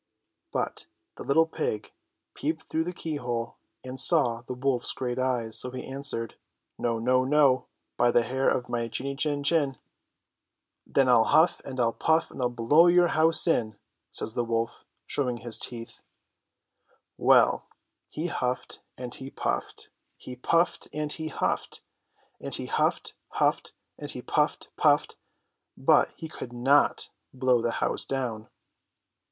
But 0.51 0.87
the 1.15 1.23
little 1.23 1.45
pig 1.45 1.93
peeped 2.33 2.63
through 2.63 2.85
the 2.85 2.91
keyhole 2.91 3.57
and 3.83 3.99
saw 3.99 4.41
the 4.41 4.55
wolf's 4.55 4.93
great 4.93 5.19
eyes, 5.19 5.59
so 5.59 5.69
he 5.69 5.85
answered: 5.85 6.33
No! 6.79 6.97
No! 6.97 7.23
No! 7.23 7.67
by 7.97 8.09
the 8.09 8.23
hair 8.23 8.49
of 8.49 8.67
my 8.67 8.87
chinny 8.87 9.15
chin 9.15 9.43
chin! 9.43 9.77
THE 10.87 11.03
THREE 11.03 11.03
LITTLE 11.03 11.23
PIGS 11.25 11.31
175" 11.65 11.65
Then 11.67 11.67
Vll 11.69 11.69
huf 11.69 11.69
and 11.69 11.77
Vll 11.95 11.99
puff 11.99 12.31
and 12.31 12.39
Vll 12.41 12.55
blow 12.55 12.87
your 12.87 13.07
house 13.09 13.45
in 13.45 13.73
I'' 13.73 13.77
says 14.09 14.33
the 14.33 14.43
wolf, 14.43 14.85
showing 15.05 15.37
his 15.37 15.59
teeth. 15.59 16.01
Well! 17.15 17.67
He 18.09 18.25
huffed 18.25 18.79
and 18.97 19.13
he 19.13 19.29
puffed. 19.29 19.91
He 20.17 20.35
puffed 20.35 20.87
and 20.91 21.13
he 21.13 21.27
huffed. 21.27 21.81
And 22.39 22.55
he 22.55 22.65
huffed, 22.65 23.13
huffed, 23.33 23.73
and 23.99 24.09
he 24.09 24.23
puffed, 24.23 24.69
puffed; 24.77 25.15
but 25.77 26.09
he 26.15 26.27
could 26.27 26.53
not 26.53 27.11
blow 27.31 27.61
the 27.61 27.69
house 27.83 28.03
down. 28.05 28.47